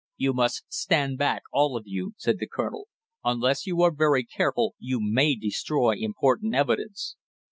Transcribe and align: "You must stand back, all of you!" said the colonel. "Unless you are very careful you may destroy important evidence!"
"You 0.17 0.33
must 0.33 0.63
stand 0.67 1.19
back, 1.19 1.43
all 1.53 1.77
of 1.77 1.83
you!" 1.85 2.15
said 2.17 2.39
the 2.39 2.47
colonel. 2.47 2.87
"Unless 3.23 3.67
you 3.67 3.83
are 3.83 3.93
very 3.93 4.23
careful 4.23 4.73
you 4.79 4.99
may 4.99 5.35
destroy 5.35 5.93
important 5.95 6.55
evidence!" 6.55 7.17